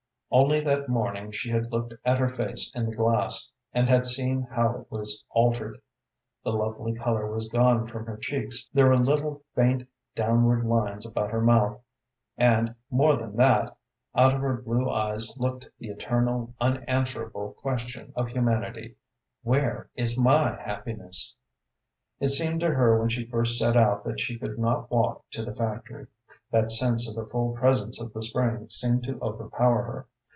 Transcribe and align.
Only 0.33 0.61
that 0.61 0.87
morning 0.87 1.33
she 1.33 1.49
had 1.49 1.73
looked 1.73 1.93
at 2.05 2.17
her 2.17 2.29
face 2.29 2.71
in 2.73 2.85
the 2.85 2.95
glass, 2.95 3.51
and 3.73 3.89
had 3.89 4.05
seen 4.05 4.43
how 4.43 4.77
it 4.77 4.87
was 4.89 5.21
altered. 5.31 5.81
The 6.45 6.53
lovely 6.53 6.93
color 6.93 7.29
was 7.29 7.49
gone 7.49 7.85
from 7.85 8.05
her 8.05 8.15
cheeks, 8.15 8.69
there 8.73 8.85
were 8.87 8.95
little, 8.95 9.41
faint, 9.55 9.85
downward 10.15 10.63
lines 10.65 11.05
about 11.05 11.31
her 11.31 11.41
mouth, 11.41 11.81
and, 12.37 12.73
more 12.89 13.17
than 13.17 13.35
that, 13.35 13.75
out 14.15 14.33
of 14.33 14.39
her 14.39 14.61
blue 14.61 14.89
eyes 14.89 15.35
looked 15.37 15.69
the 15.79 15.89
eternal, 15.89 16.53
unanswerable 16.61 17.51
question 17.59 18.13
of 18.15 18.29
humanity, 18.29 18.95
"Where 19.43 19.89
is 19.95 20.17
my 20.17 20.55
happiness?" 20.61 21.35
It 22.21 22.29
seemed 22.29 22.61
to 22.61 22.69
her 22.73 22.97
when 22.97 23.09
she 23.09 23.27
first 23.27 23.57
set 23.57 23.75
out 23.75 24.05
that 24.05 24.21
she 24.21 24.39
could 24.39 24.57
not 24.57 24.89
walk 24.89 25.25
to 25.31 25.43
the 25.43 25.53
factory. 25.53 26.07
That 26.51 26.71
sense 26.71 27.09
of 27.09 27.15
the 27.15 27.29
full 27.29 27.51
presence 27.51 27.99
of 28.01 28.13
the 28.13 28.23
spring 28.23 28.69
seemed 28.69 29.03
to 29.03 29.19
overpower 29.21 29.83
her. 29.83 30.07